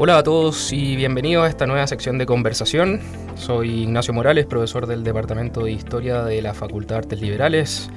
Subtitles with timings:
[0.00, 3.00] Hola a todos y bienvenidos a esta nueva sección de conversación.
[3.34, 7.90] Soy Ignacio Morales, profesor del Departamento de Historia de la Facultad de Artes Liberales.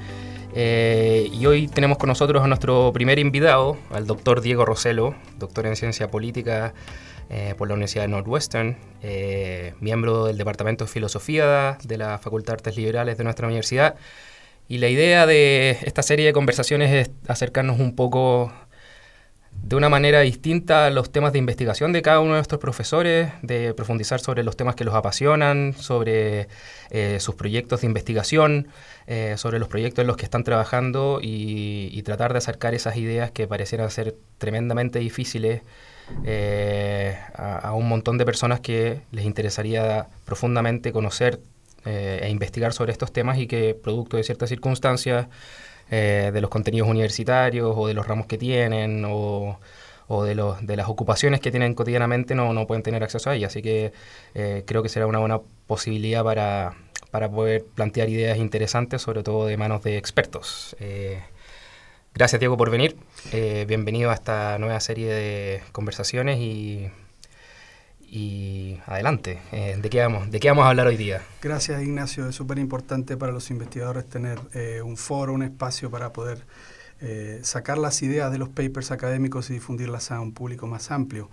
[0.52, 5.64] Eh, y hoy tenemos con nosotros a nuestro primer invitado, al doctor Diego Roselo, doctor
[5.64, 6.74] en Ciencia Política
[7.30, 12.54] eh, por la Universidad de Northwestern, eh, miembro del Departamento de Filosofía de la Facultad
[12.54, 13.94] de Artes Liberales de nuestra universidad.
[14.66, 18.52] Y la idea de esta serie de conversaciones es acercarnos un poco
[19.72, 23.32] de una manera distinta a los temas de investigación de cada uno de nuestros profesores,
[23.42, 26.48] de profundizar sobre los temas que los apasionan, sobre
[26.90, 28.68] eh, sus proyectos de investigación,
[29.06, 33.30] eh, sobre los proyectos en los que están trabajando y, tratar de acercar esas ideas
[33.30, 35.62] que parecieran ser tremendamente difíciles
[36.24, 41.38] eh, a, un montón de personas que les interesaría profundamente conocer
[41.84, 45.26] e investigar sobre estos temas y que, producto de ciertas circunstancias,
[45.94, 49.58] eh, de los contenidos universitarios o de los ramos que tienen o,
[50.24, 53.52] de, los, de las ocupaciones que tienen cotidianamente no, no pueden tener acceso a ellas.
[53.52, 53.92] Así que
[54.34, 56.76] eh, creo que será una buena posibilidad para,
[57.10, 60.74] para, poder plantear ideas interesantes, sobre todo de manos de expertos.
[60.80, 61.20] Eh,
[62.14, 62.96] gracias Diego por venir.
[63.66, 66.90] bienvenido a esta nueva serie de conversaciones y
[68.14, 71.22] y adelante, eh, ¿de, qué vamos, ¿de qué vamos a hablar hoy día?
[71.40, 76.12] Gracias Ignacio, es súper importante para los investigadores tener eh, un foro, un espacio para
[76.12, 76.44] poder
[77.00, 81.30] eh, sacar las ideas de los papers académicos y difundirlas a un público más amplio.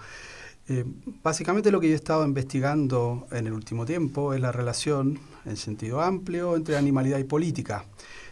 [1.22, 5.58] básicamente lo que yo he estado investigando en el último tiempo es la relación en
[5.58, 7.84] sentido amplio entre animalidad y política,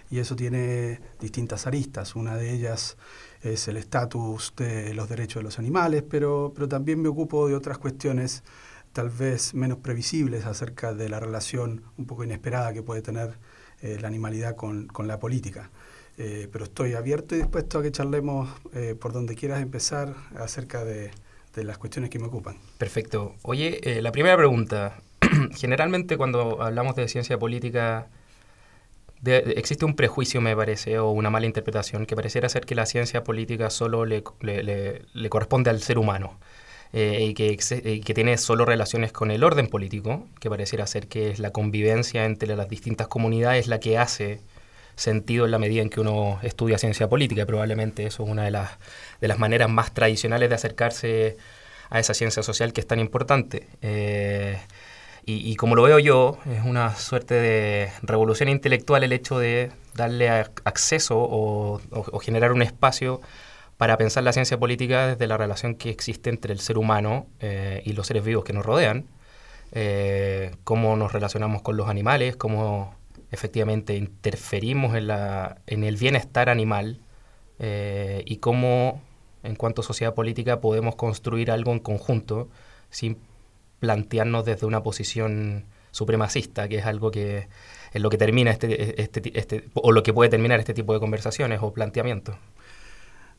[0.09, 2.95] y eso tiene distintas aristas, una de ellas
[3.41, 7.55] es el estatus de los derechos de los animales, pero, pero también me ocupo de
[7.55, 8.43] otras cuestiones
[8.93, 13.37] tal vez menos previsibles acerca de la relación un poco inesperada que puede tener
[13.81, 15.69] eh, la animalidad con, con la política.
[16.17, 20.83] Eh, pero estoy abierto y dispuesto a que charlemos eh, por donde quieras empezar acerca
[20.83, 21.11] de,
[21.53, 22.57] de, las cuestiones que me ocupan.
[22.79, 23.35] Perfecto.
[23.43, 24.99] Oye, la primera pregunta.
[25.55, 28.07] Generalmente cuando hablamos de ciencia política
[29.25, 33.23] existe un prejuicio, me parece, o una mala interpretación, que pareciera ser que la ciencia
[33.23, 36.39] política solo le, le, corresponde al ser humano.
[36.93, 41.31] Eh, y, que, que, tiene solo relaciones con el orden político, que pareciera ser que
[41.31, 44.39] es la convivencia entre las distintas comunidades la que hace
[44.95, 47.45] sentido en la medida en que uno estudia ciencia política.
[47.45, 48.71] Probablemente eso es una de las,
[49.21, 51.37] de las maneras más tradicionales de acercarse
[51.89, 53.67] a esa ciencia social que es tan importante.
[53.81, 54.57] Eh,
[55.29, 60.29] y, como lo veo yo, es una suerte de revolución intelectual el hecho de darle
[60.29, 61.81] acceso o,
[62.21, 63.19] generar un espacio
[63.75, 67.81] para pensar la ciencia política desde la relación que existe entre el ser humano eh,
[67.83, 69.05] y los seres vivos que nos rodean,
[69.73, 72.95] eh, cómo nos relacionamos con los animales, cómo
[73.29, 77.01] efectivamente interferimos en, la, en el bienestar animal
[77.59, 79.01] eh, y cómo
[79.43, 82.47] en cuanto a sociedad política podemos construir algo en conjunto
[82.89, 83.17] sin
[83.79, 87.47] plantearnos desde una posición supremacista, que es algo que
[87.93, 90.99] es lo que termina este, este, este, o lo que puede terminar este tipo de
[90.99, 92.35] conversaciones o planteamientos.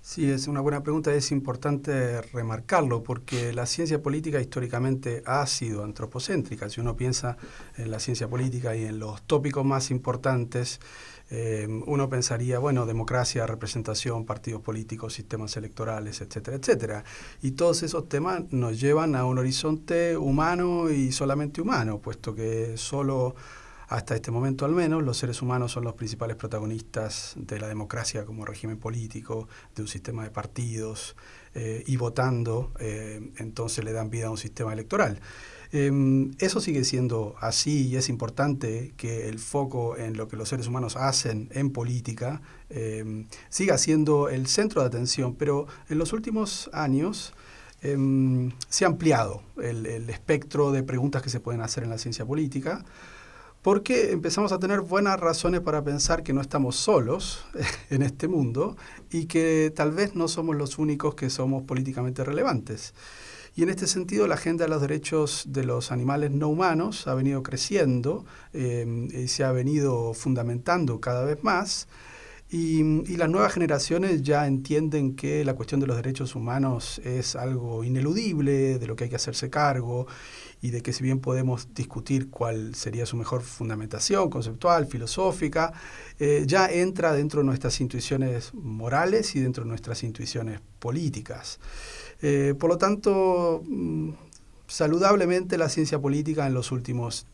[0.08, 5.84] Sí, es una buena pregunta, es importante remarcarlo porque la ciencia política históricamente ha sido
[5.84, 6.70] antropocéntrica.
[6.70, 7.36] Si uno piensa
[7.76, 10.80] en la ciencia política y en los tópicos más importantes,
[11.30, 17.04] Em, uno pensaría, bueno, democracia, representación, partidos políticos, sistemas electorales, etcétera, etcétera.
[17.42, 22.78] Y todos esos temas nos llevan a un horizonte humano y solamente humano, puesto que
[22.78, 23.34] solo
[23.88, 28.24] hasta este momento al menos, los seres humanos son los principales protagonistas de la democracia
[28.24, 31.16] como régimen político, de un sistema de partidos,
[31.54, 35.20] eh, y votando, eh, entonces le dan vida a un sistema electoral.
[35.72, 40.48] Em, eso sigue siendo así y es importante que el foco en lo que los
[40.48, 42.40] seres humanos hacen en política
[42.70, 47.34] em, siga siendo el centro de atención, pero en los últimos años
[47.82, 52.24] em, se ha ampliado el, espectro de preguntas que se pueden hacer en la ciencia
[52.24, 52.84] política
[53.68, 57.44] porque empezamos a tener buenas razones para pensar que no estamos solos
[57.90, 58.78] en este mundo
[59.10, 62.94] y que tal vez no somos los únicos que somos políticamente relevantes.
[63.54, 67.14] Y en este sentido, la agenda de los derechos de los animales no humanos ha
[67.14, 68.24] venido creciendo
[68.54, 71.88] eh, y se ha venido fundamentando cada vez más.
[72.50, 72.82] Y,
[73.16, 78.78] las nuevas generaciones ya entienden que la cuestión de los derechos humanos es algo ineludible,
[78.78, 80.06] de lo que hay que hacerse cargo
[80.62, 85.74] y de que si bien podemos discutir cuál sería su mejor fundamentación conceptual, filosófica,
[86.18, 91.60] eh, ya entra dentro de nuestras intuiciones morales y dentro de nuestras intuiciones políticas.
[92.22, 94.10] Eh, por lo tanto, mm,
[94.66, 97.26] saludablemente la ciencia política en los últimos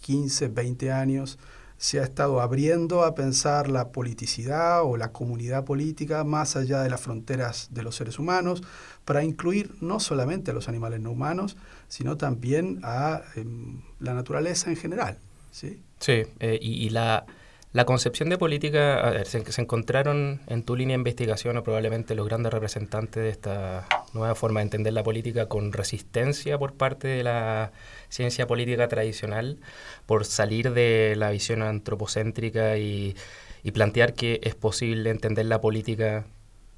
[0.00, 1.38] 15, 20 años
[1.78, 6.90] se ha estado abriendo a pensar la politicidad o la comunidad política más allá de
[6.90, 8.62] las fronteras de los seres humanos,
[9.04, 14.70] para incluir no solamente a los animales no humanos, sino también a em, la naturaleza
[14.70, 15.18] en general.
[15.52, 17.24] Sí, sí eh, y, la,
[17.72, 22.26] la, concepción de política, se, se, encontraron en tu línea de investigación o probablemente los
[22.26, 27.22] grandes representantes de esta nueva forma de entender la política con resistencia por parte de
[27.22, 27.72] la
[28.08, 29.58] ciencia política tradicional,
[30.06, 33.16] por salir de la visión antropocéntrica y,
[33.62, 36.26] y plantear que es posible entender la política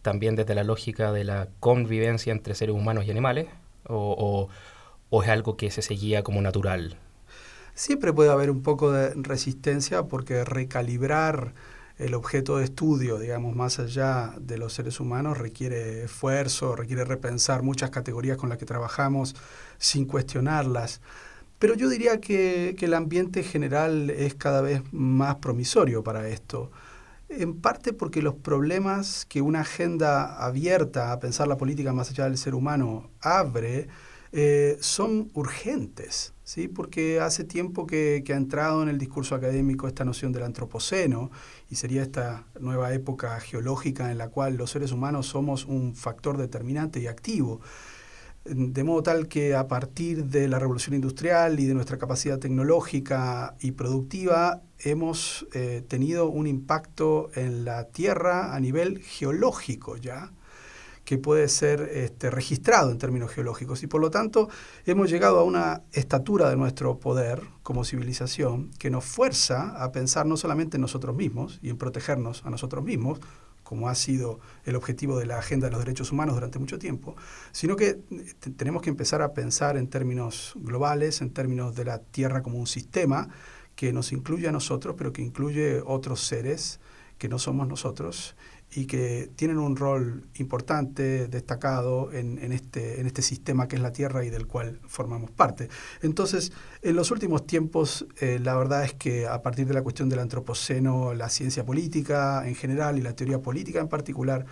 [0.02, 3.48] también desde la lógica de la convivencia entre seres humanos y animales,
[3.86, 4.48] o,
[5.10, 6.96] o es algo que se seguía como natural?
[7.74, 11.54] Siempre puede haber un poco de resistencia porque recalibrar
[12.00, 17.62] el objeto de estudio, digamos, más allá de los seres humanos, requiere esfuerzo, requiere repensar
[17.62, 19.36] muchas categorías con las que trabajamos
[19.76, 21.02] sin cuestionarlas.
[21.58, 26.70] Pero yo diría que, que el ambiente general es cada vez más promisorio para esto.
[27.28, 32.24] En parte porque los problemas que una agenda abierta a pensar la política más allá
[32.24, 33.88] del ser humano abre,
[34.32, 36.68] eh, son urgentes, ¿sí?
[36.68, 41.32] porque hace tiempo que, ha entrado en el discurso académico esta noción del antropoceno
[41.68, 46.36] y sería esta nueva época geológica en la cual los seres humanos somos un factor
[46.36, 47.60] determinante y activo.
[48.44, 53.56] De modo tal que a partir de la revolución industrial y de nuestra capacidad tecnológica
[53.60, 60.30] y productiva hemos eh, tenido un impacto en la Tierra a nivel geológico ya
[61.10, 63.82] que puede ser este, registrado en términos geológicos.
[63.82, 64.48] Y por lo tanto
[64.86, 70.24] hemos llegado a una estatura de nuestro poder como civilización que nos fuerza a pensar
[70.26, 73.18] no solamente en nosotros mismos y en protegernos a nosotros mismos,
[73.64, 77.16] como ha sido el objetivo de la Agenda de los Derechos Humanos durante mucho tiempo,
[77.50, 77.98] sino que
[78.56, 82.68] tenemos que empezar a pensar en términos globales, en términos de la Tierra como un
[82.68, 83.28] sistema
[83.74, 86.78] que nos incluye a nosotros, pero que incluye otros seres
[87.20, 88.34] que no somos nosotros
[88.72, 94.24] y que tienen un rol importante, destacado este, en este sistema que es la Tierra
[94.24, 95.68] y del cual formamos parte.
[96.00, 96.50] Entonces,
[96.80, 100.20] en los últimos tiempos, eh, la verdad es que a partir de la cuestión del
[100.20, 104.46] antropoceno, la ciencia política en general y la teoría política en particular,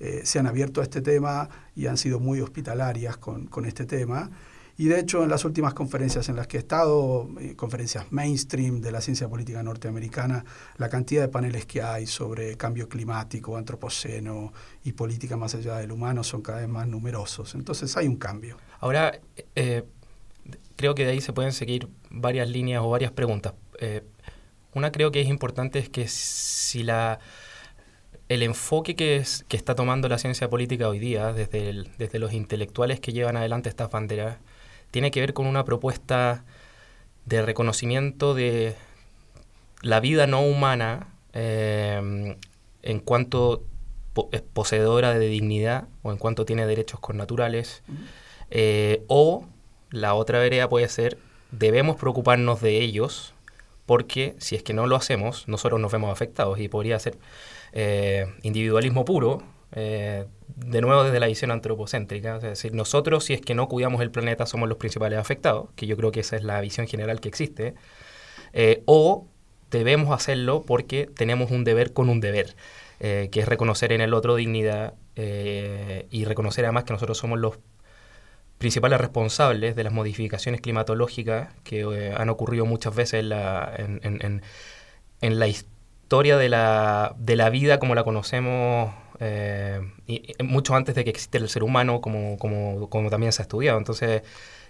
[0.00, 3.84] eh, se han abierto a este tema y han sido muy hospitalarias con, con este
[3.84, 4.30] tema.
[4.76, 8.80] Y de hecho, en las últimas conferencias en las que he estado, eh, conferencias mainstream
[8.80, 10.44] de la ciencia política norteamericana,
[10.78, 15.92] la cantidad de paneles que hay sobre cambio climático, antropoceno y política más allá del
[15.92, 17.54] humano son cada vez más numerosos.
[17.54, 18.56] Entonces hay un cambio.
[18.80, 19.20] Ahora,
[19.54, 19.84] eh,
[20.74, 23.54] creo que de ahí se pueden seguir varias líneas o varias preguntas.
[23.78, 24.02] Eh,
[24.72, 27.20] una creo que es importante es que si la
[28.28, 32.32] el enfoque que, es, que está tomando la ciencia política hoy día, desde, desde los
[32.32, 34.38] intelectuales que llevan adelante estas banderas,
[34.94, 36.44] tiene que ver con una propuesta
[37.24, 38.76] de reconocimiento de
[39.82, 42.36] la vida no humana eh,
[42.80, 43.64] en cuanto
[44.30, 47.82] es poseedora de dignidad o en cuanto tiene derechos connaturales.
[48.52, 49.48] Eh, o
[49.90, 51.18] la otra vereda puede ser,
[51.50, 53.34] debemos preocuparnos de ellos
[53.86, 57.18] porque si es que no lo hacemos, nosotros nos vemos afectados y podría ser
[57.72, 59.42] eh, individualismo puro,
[59.76, 64.00] eh, de nuevo desde la visión antropocéntrica, es decir, nosotros si es que no cuidamos
[64.02, 67.20] el planeta somos los principales afectados, que yo creo que esa es la visión general
[67.20, 67.74] que existe,
[68.52, 69.26] eh, o
[69.72, 72.54] debemos hacerlo porque tenemos un deber con un deber,
[73.00, 77.60] eh, que es reconocer en el otro dignidad y reconocer además que nosotros somos los
[78.58, 84.42] principales responsables de las modificaciones climatológicas que han ocurrido muchas veces en la, en, en,
[85.20, 90.94] en la historia de la, de la vida como la conocemos eh, y, mucho antes
[90.94, 93.78] de que existiera el ser humano, como, como, como también se ha estudiado.
[93.78, 94.22] Entonces,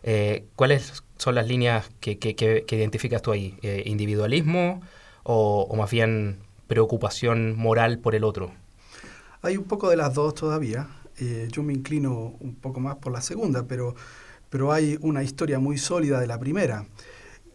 [0.03, 3.59] eh, ¿cuáles son las líneas que, que, que, identificas tú ahí?
[3.63, 4.83] Eh, ¿Individualismo
[5.23, 8.53] o, o, más bien preocupación moral por el otro?
[9.43, 10.89] Hay un poco de las dos todavía.
[11.51, 13.95] yo me inclino un poco más por la segunda, pero,
[14.51, 16.87] pero hay una historia muy sólida de la primera.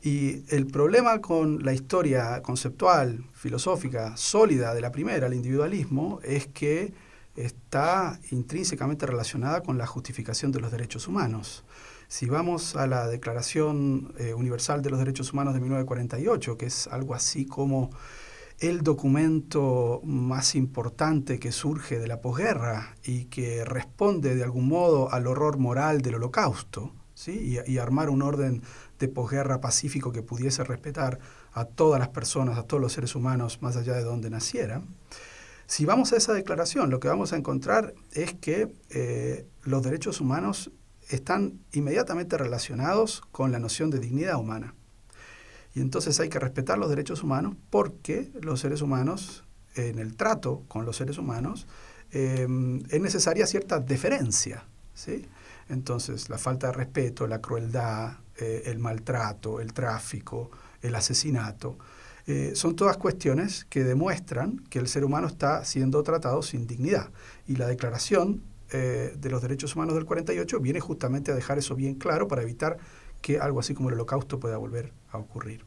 [0.02, 6.48] Y el problema con la historia conceptual, filosófica, sólida de la primera, el individualismo, es
[6.48, 6.94] que
[7.36, 11.64] está intrínsecamente relacionada con la justificación de los derechos humanos.
[12.08, 16.88] Si vamos a la Declaración eh, Universal de los Derechos Humanos de 1948, que es
[16.88, 17.92] algo así como
[18.60, 25.12] el documento más importante que surge de la posguerra y que responde de algún modo
[25.14, 26.92] al horror moral del holocausto,
[27.28, 28.62] y, armar un orden
[28.98, 31.20] de posguerra pacífico que pudiese respetar
[31.54, 34.86] a todas las personas, a todos los seres humanos, más allá de donde nacieran.
[35.68, 40.22] Si vamos a esa declaración, lo que vamos a encontrar es que eh, los derechos
[40.22, 40.72] humanos
[41.10, 44.74] están inmediatamente relacionados con la noción de dignidad humana.
[45.76, 49.44] Y entonces hay que respetar los derechos humanos porque los seres humanos,
[49.76, 51.68] en el trato con los seres humanos,
[52.12, 54.66] em, es necesaria cierta deferencia.
[54.96, 55.26] ¿sí?
[55.70, 60.50] Entonces, la falta de respeto, la crueldad, eh, el maltrato, el tráfico,
[60.82, 61.78] el asesinato,
[62.26, 67.12] eh, son todas cuestiones que demuestran que el ser humano está siendo tratado sin dignidad.
[67.48, 71.76] Y la Declaración eh, de los Derechos Humanos del 48 viene justamente a dejar eso
[71.76, 72.78] bien claro para evitar
[73.22, 75.66] que algo así como el holocausto pueda volver a ocurrir.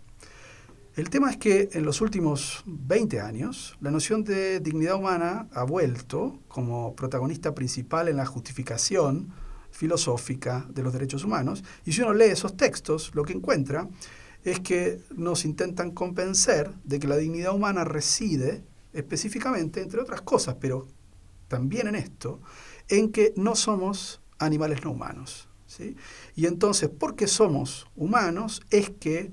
[0.94, 5.64] El tema es que en los últimos 20 años la noción de dignidad humana ha
[5.64, 9.32] vuelto como protagonista principal en la justificación
[9.72, 13.88] filosófica de los derechos humanos y si uno lee esos textos lo que encuentra
[14.44, 18.62] es que nos intentan convencer de que la dignidad humana reside
[18.92, 20.86] específicamente, entre otras cosas, pero
[21.48, 22.40] también en esto,
[22.88, 25.48] en que no somos animales no humanos.
[25.66, 25.96] ¿sí?
[26.34, 29.32] Y entonces, porque somos humanos, es que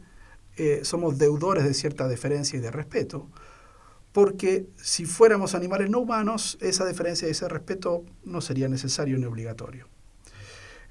[0.57, 3.29] eh, somos deudores de cierta deferencia y de respeto,
[4.11, 9.25] porque si fuéramos animales no humanos, esa deferencia y ese respeto no sería necesario ni
[9.25, 9.87] obligatorio.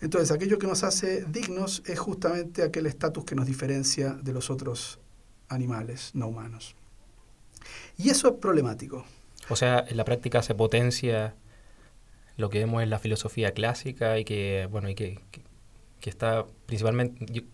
[0.00, 4.50] Entonces, aquello que nos hace dignos es justamente aquel estatus que nos diferencia de los
[4.50, 5.00] otros
[5.48, 6.76] animales no humanos.
[7.96, 9.04] Y eso es problemático.
[9.48, 11.34] O sea, en la práctica se potencia
[12.36, 15.18] lo que vemos en la filosofía clásica y que, bueno, y que,
[16.00, 17.44] que, está principalmente,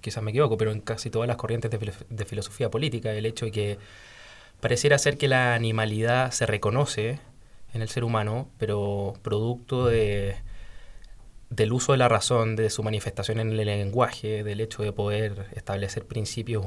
[0.00, 3.44] quizás me equivoco, pero en casi todas las corrientes de, de filosofía política, el hecho
[3.46, 3.78] de que
[4.60, 7.20] pareciera ser que la animalidad se reconoce
[7.72, 10.36] en el ser humano, pero producto de
[11.54, 15.46] del uso de la razón, de su manifestación en el lenguaje, del hecho de poder
[15.54, 16.66] establecer principios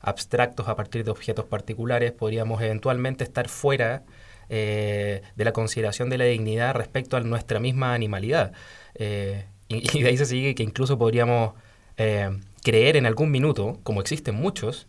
[0.00, 4.04] abstractos a partir de objetos particulares, podríamos eventualmente estar fuera
[4.48, 8.52] eh, de la consideración de la dignidad respecto a nuestra misma animalidad.
[8.94, 11.54] Eh, y, de ahí se sigue que incluso podríamos
[11.96, 12.30] eh,
[12.62, 14.86] creer en algún minuto, como existen muchos,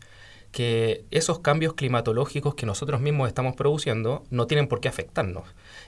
[0.52, 5.44] que esos cambios climatológicos que nosotros mismos estamos produciendo no tienen por qué afectarnos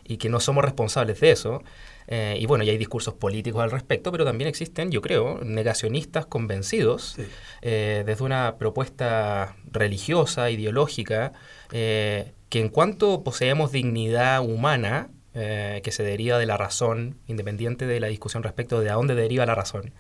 [0.10, 1.64] y que no somos responsables de eso.
[2.08, 6.26] Eh, y bueno, ya hay discursos políticos al respecto, pero también existen, yo creo, negacionistas
[6.26, 7.16] convencidos
[7.62, 11.34] eh, desde una propuesta religiosa, ideológica,
[11.72, 18.02] eh, que en cuanto poseemos dignidad humana, que se deriva de la razón, independiente de
[18.02, 19.94] la discusión respecto de a dónde deriva la razón,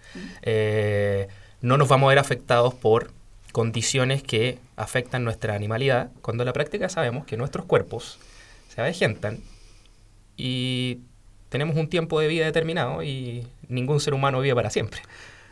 [1.61, 3.11] no nos vamos a ver afectados por
[3.53, 8.19] condiciones que afectan nuestra animalidad, cuando en la práctica sabemos que nuestros cuerpos
[8.67, 9.39] se avejentan
[10.39, 11.01] y
[11.49, 15.01] tenemos un tiempo de vida determinado y ningún ser humano vive para siempre.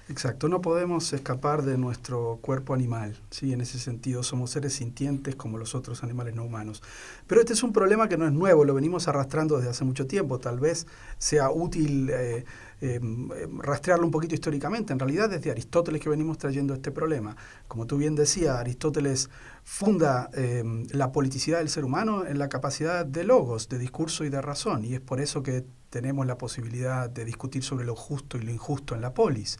[0.10, 3.51] Exacto, no podemos escapar de nuestro cuerpo animal, ¿sí?
[3.51, 6.82] en ese sentido somos seres sintientes como los otros animales no humanos.
[7.27, 10.08] Pero este es un problema que no es nuevo, lo venimos arrastrando desde hace mucho
[10.08, 12.46] tiempo, tal vez sea útil eh,
[12.82, 13.30] em,
[13.60, 17.36] rastrearlo un poquito históricamente, en realidad desde Aristóteles que venimos trayendo este problema.
[17.68, 19.30] Como tú bien decías, Aristóteles
[19.64, 24.30] funda em, la politicidad del ser humano en la capacidad de logos, de discurso y
[24.30, 28.38] de razón, y es por eso que tenemos la posibilidad de discutir sobre lo justo
[28.38, 29.58] y lo injusto en la polis.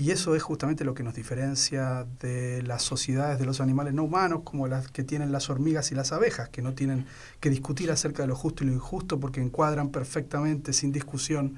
[0.00, 4.04] Y eso es justamente lo que nos diferencia de las sociedades de los animales no
[4.04, 7.06] humanos, como las que tienen las hormigas y las abejas, que no tienen
[7.40, 11.56] que discutir acerca de lo justo y lo injusto porque encuadran perfectamente, sin discusión,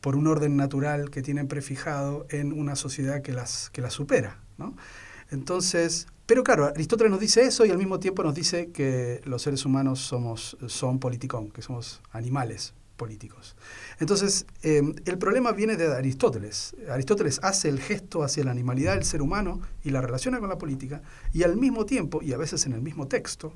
[0.00, 4.38] por un orden natural que tienen prefijado en una sociedad que las, que las supera.
[4.56, 4.76] ¿no?
[5.30, 9.42] Entonces, pero claro, Aristóteles nos dice eso y al mismo tiempo nos dice que los
[9.42, 13.56] seres humanos somos, son politicón, que somos animales políticos.
[14.00, 16.76] Entonces, em, el problema viene de Aristóteles.
[16.90, 20.58] Aristóteles hace el gesto hacia la animalidad del ser humano y la relaciona con la
[20.58, 21.00] política,
[21.32, 23.54] y al mismo tiempo, y a veces en el mismo texto,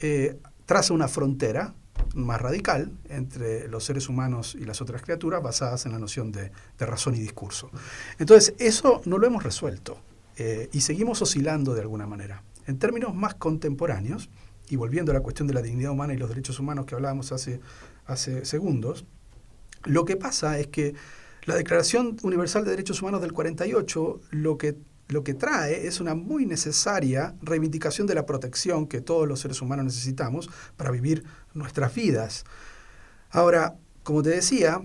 [0.00, 1.74] eh, traza una frontera
[2.14, 6.50] más radical entre los seres humanos y las otras criaturas basadas en la noción de,
[6.78, 7.70] razón y discurso.
[8.18, 9.98] Entonces, eso no lo hemos resuelto
[10.36, 12.42] eh, y seguimos oscilando de alguna manera.
[12.66, 14.30] En términos más contemporáneos,
[14.68, 17.32] y volviendo a la cuestión de la dignidad humana y los derechos humanos que hablábamos
[17.32, 17.60] hace
[18.06, 19.04] hace segundos,
[19.84, 20.94] lo que pasa es que
[21.44, 24.76] la Declaración Universal de Derechos Humanos del 48 lo que,
[25.12, 29.60] lo que trae es una muy necesaria reivindicación de la protección que todos los seres
[29.60, 32.44] humanos necesitamos para vivir nuestras vidas.
[33.30, 34.82] Ahora, como te decía,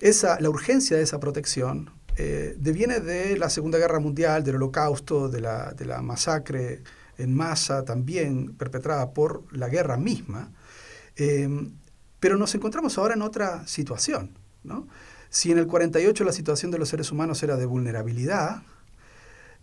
[0.00, 5.28] esa, la urgencia de esa protección eh, deviene de la Segunda Guerra Mundial, del Holocausto,
[5.28, 6.82] de la, de la masacre
[7.16, 10.52] en masa también perpetrada por la guerra misma.
[11.16, 11.48] Eh,
[12.20, 14.36] pero nos encontramos ahora en otra situación.
[14.64, 14.88] ¿no?
[15.30, 18.62] Si en el 48 la situación de los seres humanos era de vulnerabilidad,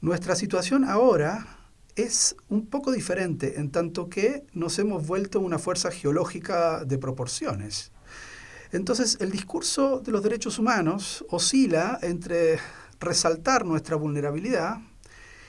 [0.01, 1.47] nuestra situación ahora
[1.95, 7.91] es un poco diferente en tanto que nos hemos vuelto una fuerza geológica de proporciones.
[8.71, 12.59] Entonces el discurso de los derechos humanos oscila entre
[12.99, 14.79] resaltar nuestra vulnerabilidad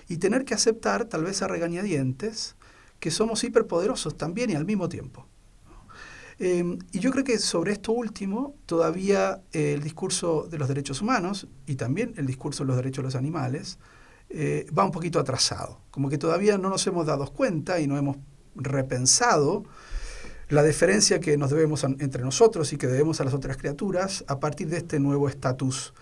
[0.09, 2.55] y tener que aceptar, tal vez a regañadientes,
[3.01, 5.27] que somos hiperpoderosos también y al mismo tiempo.
[6.39, 11.49] Em, y yo creo que sobre esto último, todavía el discurso de los derechos humanos
[11.67, 13.79] y también el discurso de los derechos de los animales
[14.31, 15.81] eh, va un poquito atrasado.
[15.91, 18.17] Como que todavía no nos hemos dado cuenta y no hemos
[18.55, 19.65] repensado
[20.49, 24.39] la diferencia que nos debemos entre nosotros y que debemos a las otras criaturas a
[24.39, 25.93] partir de este nuevo estatus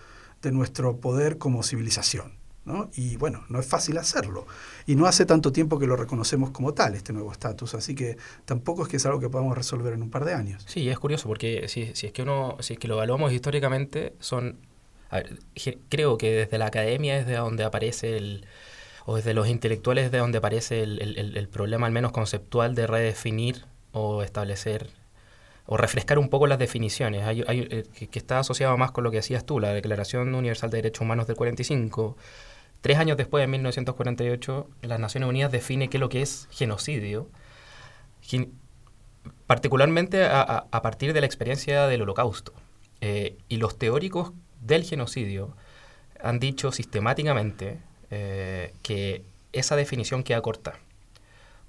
[0.41, 2.33] de nuestro poder como civilización.
[2.63, 2.89] ¿no?
[2.95, 4.45] Y bueno, no es fácil hacerlo.
[4.85, 7.75] Y no hace tanto tiempo que lo reconocemos como tal, este nuevo estatus.
[7.75, 10.63] Así que tampoco es que es algo que podamos resolver en un par de años.
[10.67, 14.15] Sí, es curioso porque si, si es que uno, si es que lo evaluamos históricamente,
[14.19, 14.57] son
[15.89, 18.45] creo que desde la academia es de donde aparece el,
[19.05, 22.87] o desde los intelectuales es de donde aparece el, el, problema al menos conceptual de
[22.87, 24.89] redefinir o establecer
[25.67, 29.17] o refrescar un poco las definiciones, hay, eh, que, está asociado más con lo que
[29.17, 32.17] decías tú, la Declaración Universal de Derechos Humanos del 45.
[32.81, 37.29] Tres años después, en 1948, las Naciones Unidas define qué es lo que es genocidio,
[39.47, 42.53] particularmente a, a, partir de la experiencia del holocausto.
[43.01, 44.33] Eh, y los teóricos
[44.65, 45.55] del genocidio
[46.21, 47.79] han dicho sistemáticamente
[48.11, 50.73] eh, que esa definición queda corta,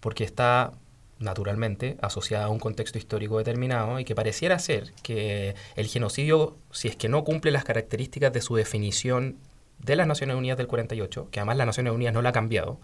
[0.01, 0.73] porque está
[1.19, 6.89] naturalmente asociada a un contexto histórico determinado y que pareciera ser que el genocidio, si
[6.89, 9.37] es que no cumple las características de su definición
[9.79, 12.79] de las Naciones Unidas del 48, que además las Naciones Unidas no la ha cambiado,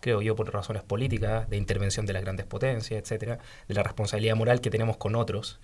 [0.00, 4.36] creo yo por razones políticas, de intervención de las grandes potencias, etcétera, de la responsabilidad
[4.36, 5.60] moral que tenemos con otros,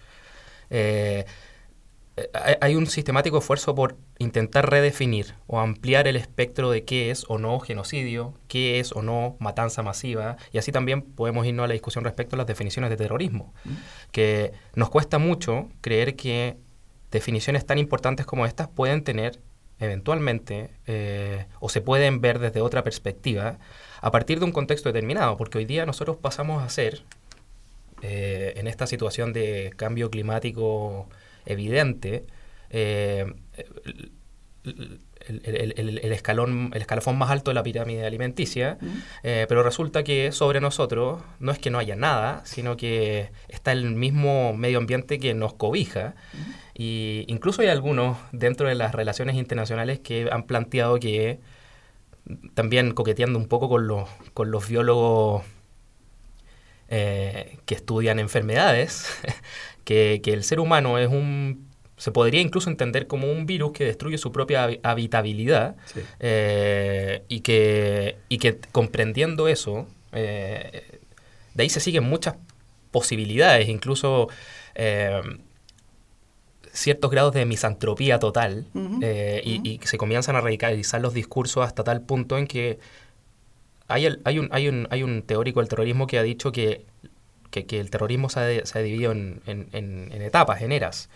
[0.71, 1.27] eh,
[2.61, 7.39] hay un sistemático esfuerzo por intentar redefinir o ampliar el espectro de qué es o
[7.39, 11.75] no genocidio, qué es o no matanza masiva, y así también podemos irnos a la
[11.75, 13.71] discusión respecto a las definiciones de terrorismo, mm.
[14.13, 16.57] que nos cuesta mucho creer que
[17.11, 19.41] definiciones tan importantes como estas pueden tener
[19.81, 23.59] eventualmente eh, o se pueden ver desde otra perspectiva
[24.01, 27.03] a partir de un contexto determinado, porque hoy día nosotros pasamos a ser,
[28.03, 31.09] eh, en esta situación de cambio climático,
[31.49, 32.27] evidente,
[32.71, 33.33] eh,
[34.65, 38.79] el, escalón, el escalafón más alto de la pirámide alimenticia,
[39.23, 43.73] eh, pero resulta que sobre nosotros no es que no haya nada, sino que está
[43.73, 46.15] el mismo medio ambiente que nos cobija.
[46.75, 51.41] Y incluso hay algunos dentro de las relaciones internacionales que han planteado que,
[52.55, 55.45] también coqueteando un poco con los, con los biólogos
[56.89, 59.07] eh, que estudian enfermedades,
[59.89, 64.19] que, el ser humano es un se podría incluso entender como un virus que destruye
[64.19, 65.75] su propia habitabilidad
[66.21, 71.01] eh, y, que, y que comprendiendo eso, eh,
[71.55, 72.37] de ahí se siguen muchas
[72.93, 74.29] posibilidades, incluso
[74.77, 75.21] eh,
[76.71, 78.67] ciertos grados de misantropía total,
[79.03, 82.79] y, y, se comienzan a radicalizar los discursos hasta tal punto en que
[83.89, 86.85] hay, hay, un, hay, un, hay un teórico del terrorismo que ha dicho que
[87.51, 91.09] que, el terrorismo se ha, dividido en, etapas, en eras,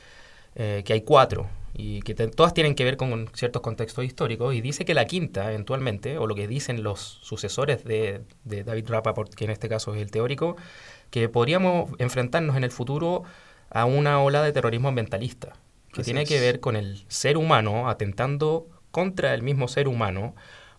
[0.54, 4.60] eh, que hay cuatro, y que todas tienen que ver con ciertos contextos históricos, y
[4.60, 9.44] dice que la quinta, eventualmente, o lo que dicen los sucesores de, David Rappaport, que
[9.44, 10.56] en este caso es el teórico,
[11.10, 13.24] que podríamos enfrentarnos en el futuro
[13.70, 15.54] a una ola de terrorismo ambientalista,
[15.92, 20.34] que tiene que ver con el ser humano atentando contra el mismo ser humano,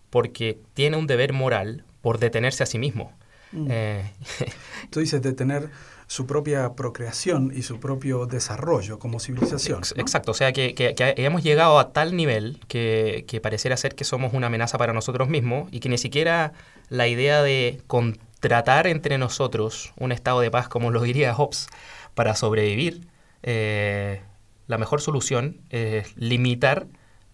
[0.10, 3.12] porque tiene un deber moral por detenerse a sí mismo.
[3.54, 3.68] Mm.
[3.70, 4.12] Eh,
[4.90, 5.70] Tú dices de tener
[6.08, 9.82] su propia procreación y su propio desarrollo como civilización.
[9.96, 10.76] Exacto, o sea que,
[11.18, 15.70] hemos llegado a tal nivel que, pareciera ser que somos una amenaza para nosotros mismos
[15.72, 16.54] y que ni siquiera
[16.90, 21.68] la idea de contratar entre nosotros un estado de paz, como lo diría Hobbes,
[22.14, 23.08] para sobrevivir,
[23.42, 24.22] eh,
[24.68, 26.88] la mejor solución es limitar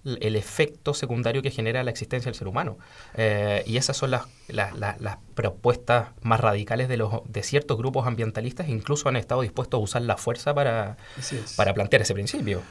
[0.06, 2.78] el efecto secundario que genera la existencia del ser humano.
[3.16, 8.68] Eh, y esas son las, las, propuestas más radicales de, los, de ciertos grupos ambientalistas,
[8.68, 10.98] incluso han estado dispuestos a usar la fuerza para,
[11.56, 12.62] para plantear ese principio.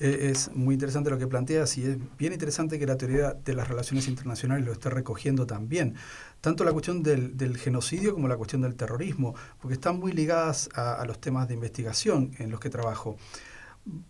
[0.00, 3.54] E, es muy interesante lo que planteas y es bien interesante que la teoría de
[3.54, 5.94] las relaciones internacionales lo esté recogiendo también.
[6.40, 10.68] Tanto la cuestión del, del genocidio como la cuestión del terrorismo, porque están muy ligadas
[10.74, 13.16] a, a los temas de investigación en los que trabajo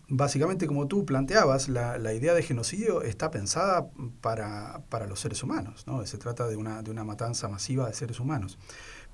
[0.08, 3.88] básicamente como tú planteabas, la, idea de genocidio está pensada
[4.20, 6.04] para, para los seres humanos, ¿no?
[6.06, 8.58] se trata de una, de una matanza masiva de seres humanos.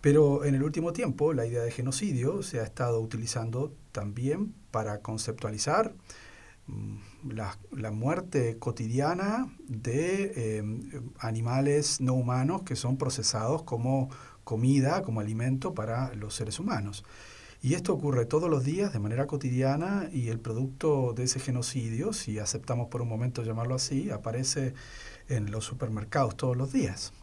[0.00, 5.00] Pero en el último tiempo la idea de genocidio se ha estado utilizando también para
[5.00, 5.94] conceptualizar
[6.66, 6.96] mm,
[7.30, 14.10] la, la muerte cotidiana de em, animales no humanos que son procesados como
[14.44, 17.04] comida, como alimento para los seres humanos.
[17.64, 22.12] Y esto ocurre todos los días de manera cotidiana y el producto de ese genocidio,
[22.12, 24.74] si aceptamos por un momento llamarlo así, aparece
[25.30, 27.14] en los supermercados todos los días.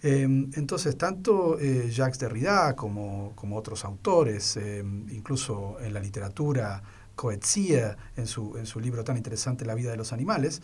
[0.00, 6.82] Em, entonces, tanto eh, Jacques Derrida como, como otros autores, em, incluso en la literatura,
[7.14, 10.62] Coetzee, en su, en su libro tan interesante La vida de los animales,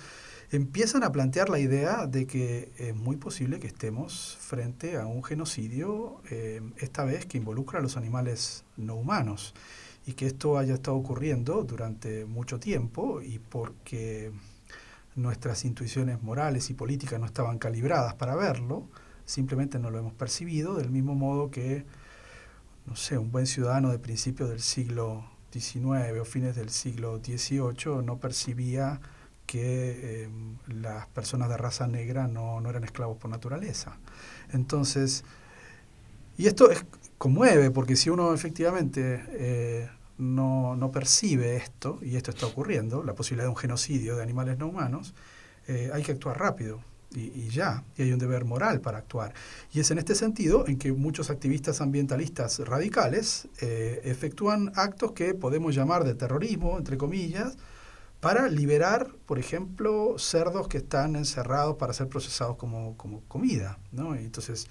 [0.51, 5.23] empiezan a plantear la idea de que es muy posible que estemos frente a un
[5.23, 9.55] genocidio, em, esta vez que involucra a los animales no humanos,
[10.07, 14.33] y que esto haya estado ocurriendo durante mucho tiempo y porque
[15.15, 18.89] nuestras intuiciones morales y políticas no estaban calibradas para verlo,
[19.25, 21.85] simplemente no lo hemos percibido, del mismo modo que,
[22.87, 28.03] no sé, un buen ciudadano de principios del siglo XIX o fines del siglo XVIII
[28.05, 29.01] no percibía
[29.47, 33.99] que em, las personas de raza negra no, eran esclavos por naturaleza.
[34.53, 35.25] Entonces,
[36.37, 36.85] y esto es,
[37.19, 43.15] conmueve, porque si uno efectivamente eh, no, no, percibe esto, y esto está ocurriendo, la
[43.15, 45.15] posibilidad de un genocidio de animales no humanos,
[45.67, 46.81] eh, hay que actuar rápido
[47.13, 49.35] y, ya, y hay un deber moral para actuar.
[49.73, 55.35] Y es en este sentido en que muchos activistas ambientalistas radicales eh, efectúan actos que
[55.35, 57.57] podemos llamar de terrorismo, entre comillas,
[58.21, 63.79] para liberar, por ejemplo, cerdos que están encerrados para ser procesados como, como comida.
[63.93, 64.15] ¿no?
[64.15, 64.69] entonces,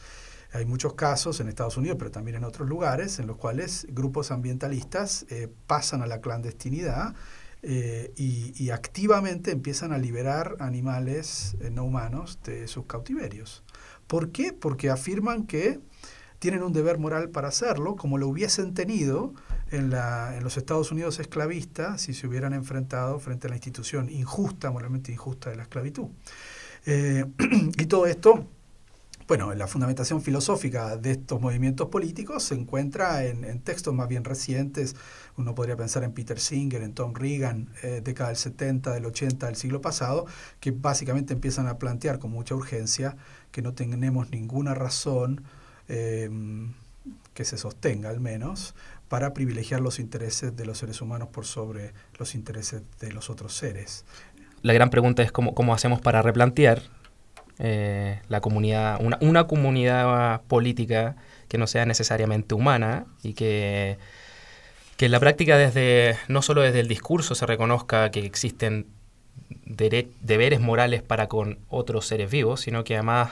[0.51, 4.31] hay muchos casos en Estados Unidos, pero también en otros lugares, en los cuales grupos
[4.31, 7.13] ambientalistas eh, pasan a la clandestinidad
[7.61, 13.63] eh, y, activamente empiezan a liberar animales eh, no humanos de sus cautiverios.
[14.07, 14.53] ¿Por qué?
[14.53, 15.79] Porque afirman que
[16.39, 19.33] tienen un deber moral para hacerlo, como lo hubiesen tenido
[19.71, 24.09] en, la, en los Estados Unidos esclavistas si se hubieran enfrentado frente a la institución
[24.09, 26.07] injusta, moralmente injusta de la esclavitud.
[26.85, 27.25] Eh,
[27.77, 28.47] y todo esto
[29.29, 34.95] bueno, la fundamentación filosófica de estos movimientos políticos se encuentra en, textos más bien recientes.
[35.37, 39.45] Uno podría pensar en Peter Singer, en Tom Reagan, eh, década del 70, del 80
[39.45, 40.25] del siglo pasado,
[40.59, 43.17] que básicamente empiezan a plantear con mucha urgencia
[43.51, 45.43] que no tenemos ninguna razón
[45.87, 46.73] em,
[47.35, 48.73] que se sostenga al menos
[49.09, 53.53] para privilegiar los intereses de los seres humanos por sobre los intereses de los otros
[53.53, 54.05] seres.
[54.63, 56.81] La gran pregunta es cómo, cómo hacemos para replantear
[57.59, 61.17] eh, la comunidad, una, una, comunidad política
[61.49, 63.97] que no sea necesariamente humana y que,
[64.95, 68.87] que en la práctica desde, no solo desde el discurso se reconozca que existen
[69.65, 73.31] deberes morales para con otros seres vivos, sino que además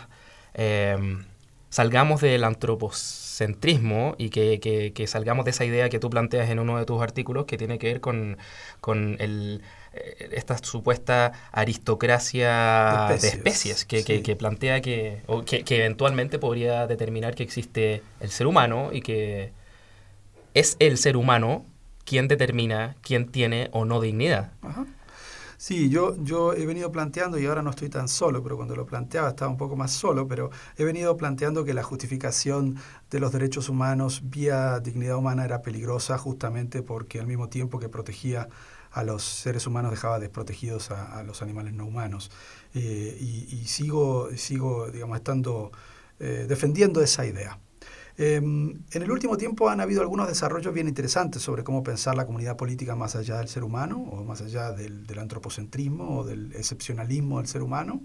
[0.54, 1.24] em,
[1.70, 6.60] salgamos del antropocentrismo y que, que, que, salgamos de esa idea que tú planteas en
[6.60, 8.38] uno de tus artículos que tiene que ver con,
[8.82, 9.62] con el,
[10.32, 18.04] esta supuesta aristocracia de especies, que, plantea que, o que, eventualmente podría determinar que existe
[18.20, 19.52] el ser humano y que
[20.54, 21.66] es el ser humano
[22.06, 24.52] quien determina quién tiene o no dignidad.
[25.60, 28.86] Sí, yo, yo he venido planteando, y ahora no estoy tan solo, pero cuando lo
[28.86, 32.78] planteaba estaba un poco más solo, pero he venido planteando que la justificación
[33.10, 37.90] de los derechos humanos vía dignidad humana era peligrosa justamente porque al mismo tiempo que
[37.90, 38.50] protegía
[38.92, 42.32] a los seres humanos dejaba desprotegidos a, los animales no humanos.
[42.74, 45.72] Eh, y, sigo, sigo, digamos, estando
[46.20, 47.60] eh, defendiendo esa idea.
[48.20, 52.26] Em, en el último tiempo han habido algunos desarrollos bien interesantes sobre cómo pensar la
[52.26, 56.52] comunidad política más allá del ser humano, o más allá del, del antropocentrismo o del
[56.54, 58.02] excepcionalismo del ser humano.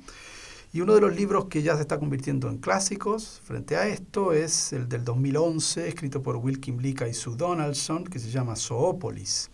[0.75, 4.33] Y uno de los libros que ya se está convirtiendo en clásicos frente a esto
[4.33, 9.51] es el del 2011, escrito por Wilkin Blika y Sue Donaldson, que se llama Zoopolis.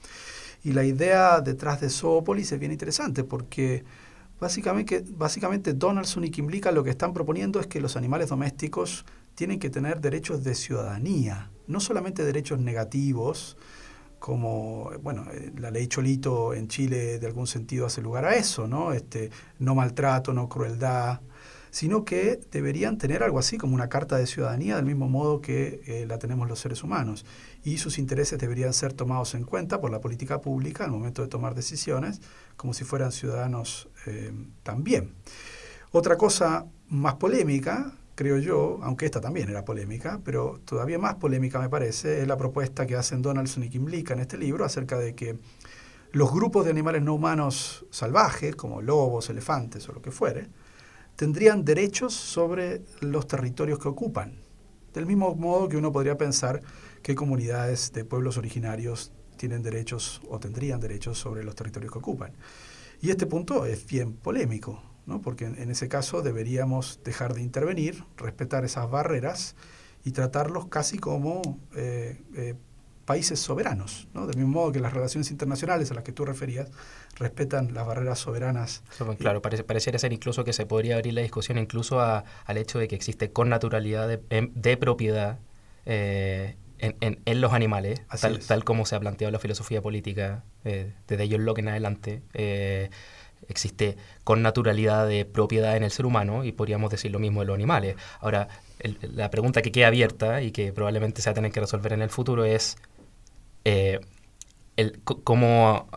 [0.65, 3.85] Y la idea detrás de Zoopolis es bien interesante porque
[4.41, 9.59] básicamente, básicamente Donaldson y Kimblica lo que están proponiendo es que los animales domésticos tienen
[9.59, 13.57] que tener derechos de ciudadanía, no solamente derechos negativos,
[14.19, 18.67] como, bueno, eh, la ley Cholito en Chile de algún sentido hace lugar a eso,
[18.67, 18.93] ¿no?
[18.93, 21.21] Este, no maltrato, no crueldad,
[21.71, 25.83] sino que deberían tener algo así como una carta de ciudadanía del mismo modo que
[25.87, 27.25] eh, la tenemos los seres humanos.
[27.65, 31.29] Y sus intereses deberían ser tomados en cuenta por la política pública al momento de
[31.29, 32.21] tomar decisiones,
[32.57, 35.15] como si fueran ciudadanos eh, también.
[35.91, 41.61] Otra cosa más polémica, creo yo, aunque esta también era polémica, pero todavía más polémica
[41.61, 45.15] me parece, es la propuesta que hacen Donaldson y Kimlicka en este libro acerca de
[45.15, 45.39] que
[46.13, 50.49] los grupos de animales no humanos salvajes, como lobos, elefantes o lo que fuere,
[51.19, 54.39] tendrían derechos sobre los territorios que ocupan.
[54.95, 56.63] Del mismo modo que uno podría pensar
[57.03, 62.35] que comunidades de pueblos originarios tienen derechos o tendrían derechos sobre los territorios que ocupan.
[63.01, 65.21] Y este punto es bien polémico, ¿no?
[65.21, 69.57] porque en, ese caso deberíamos dejar de intervenir, respetar esas barreras
[70.05, 71.43] y tratarlos casi como
[71.75, 72.55] eh, eh,
[73.09, 74.27] países soberanos, ¿no?
[74.27, 76.69] del mismo modo que las relaciones internacionales a las que tú referías
[77.17, 78.83] respetan las barreras soberanas.
[79.19, 82.87] Claro, parece, pareciera ser incluso que se podría abrir la discusión incluso al hecho de
[82.87, 85.39] que existe con naturalidad de, em, propiedad
[85.87, 88.03] eh, en, los animales,
[88.47, 92.21] tal, como se ha planteado la filosofía política eh, desde John Locke en adelante.
[92.35, 92.91] Eh,
[93.49, 97.47] existe con naturalidad de propiedad en el ser humano y podríamos decir lo mismo de
[97.47, 97.97] los animales.
[98.21, 98.49] Ahora,
[99.01, 102.03] la pregunta que queda abierta y que probablemente se va a tener que resolver en
[102.03, 102.77] el futuro es
[103.65, 104.01] eh,
[104.77, 105.89] el, cómo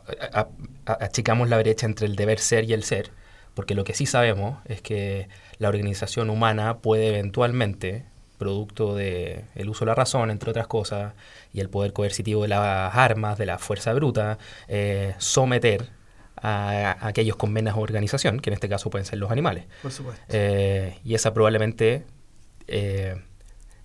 [0.86, 3.12] achicamos la brecha entre el deber ser y el ser,
[3.54, 8.06] porque lo que sí sabemos es que la organización humana puede eventualmente,
[8.38, 11.14] producto del el uso de la razón, entre otras cosas,
[11.54, 15.90] y el poder coercitivo de las armas, de la fuerza bruta, eh, someter
[16.38, 19.66] a, aquellos con menos organización, que en este caso pueden ser los animales.
[19.82, 20.24] Por supuesto.
[20.30, 22.06] Eh, y esa probablemente...
[22.68, 23.22] Eh,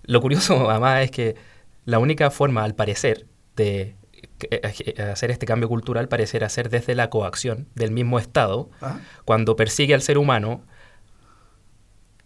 [0.03, 1.35] lo curioso, además, es que
[1.85, 3.25] la única forma, al parecer,
[3.57, 3.95] de
[4.49, 8.69] eh, hacer este cambio cultural parece ser desde la coacción del mismo Estado,
[9.25, 10.63] cuando persigue al ser humano,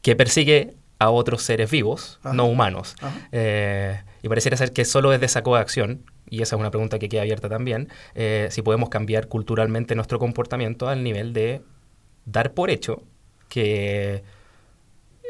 [0.04, 2.96] que persigue a otros seres vivos, no humanos.
[3.32, 7.22] y pareciera ser que solo desde esa coacción y esa es una pregunta que queda
[7.22, 11.62] abierta también, eh, si podemos cambiar culturalmente nuestro comportamiento al nivel de
[12.26, 13.04] dar por hecho
[13.50, 14.24] que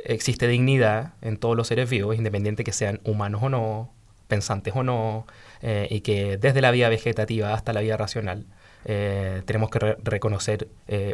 [0.06, 3.94] existe dignidad en todos los seres vivos, independiente que sean humanos o no,
[4.32, 5.28] pensantes o no,
[5.62, 8.46] eh, y que desde la vida vegetativa hasta la vida racional
[8.86, 10.68] eh, tenemos que reconocer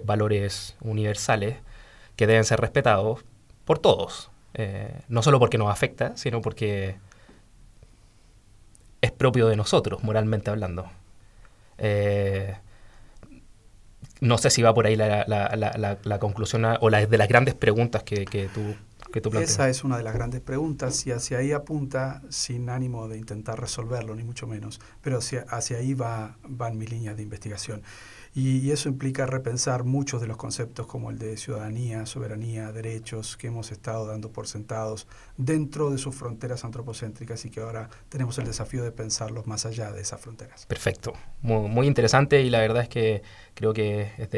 [0.06, 1.58] valores universales
[2.16, 3.26] que deben ser respetados
[3.66, 4.30] por todos,
[5.10, 6.96] no solo porque nos afecta, sino porque
[9.02, 10.90] es propio de nosotros, moralmente hablando.
[11.78, 12.56] Eh,
[14.20, 18.26] no sé si va por ahí la, conclusión o la, de las grandes preguntas que,
[18.26, 18.76] que tú,
[19.12, 19.52] que tú planteas.
[19.52, 23.60] Esa es una de las grandes preguntas y hacia ahí apunta sin ánimo de intentar
[23.60, 27.84] resolverlo, ni mucho menos, pero hacia, hacia ahí va, van mis líneas de investigación.
[28.38, 33.48] Y, eso implica repensar muchos de los conceptos como el de ciudadanía, soberanía, derechos que
[33.48, 38.46] hemos estado dando por sentados dentro de sus fronteras antropocéntricas y que ahora tenemos el
[38.46, 40.68] desafío de pensarlos más allá de esas fronteras.
[40.68, 43.24] Perfecto, muy, interesante y la verdad es que
[43.56, 44.30] creo que es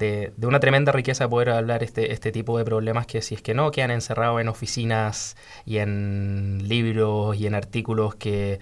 [0.00, 3.42] de, de, una tremenda riqueza poder hablar este, este tipo de problemas que si es
[3.42, 8.58] que no quedan encerrados en oficinas y en libros y en artículos que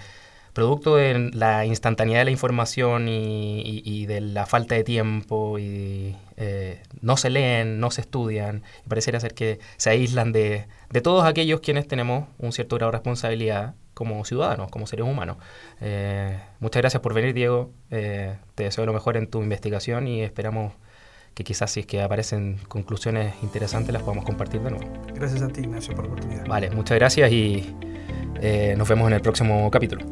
[0.59, 6.83] producto de la instantaneidad de la información y, de la falta de tiempo y eh,
[7.01, 10.67] no se leen, no se estudian y pareciera ser que se aíslan de,
[11.05, 15.37] todos aquellos quienes tenemos un cierto grado de responsabilidad como ciudadanos, como seres humanos.
[15.81, 17.71] Eh, muchas gracias por venir, Diego.
[17.93, 20.73] Eh, te deseo lo mejor en tu investigación y esperamos
[21.39, 24.85] que quizás si es que aparecen conclusiones interesantes las podamos compartir de nuevo.
[25.15, 26.45] Gracias a ti, Ignacio, por la oportunidad.
[26.49, 27.77] Vale, muchas gracias y
[28.77, 30.05] nos vemos en el próximo capítulo.